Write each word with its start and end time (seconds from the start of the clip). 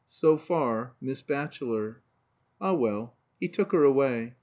So 0.09 0.35
far 0.35 0.95
Miss 0.99 1.21
Batchelor. 1.21 2.01
Ah, 2.59 2.73
well, 2.73 3.15
he 3.39 3.47
took 3.47 3.71
her 3.71 3.83
away. 3.83 4.33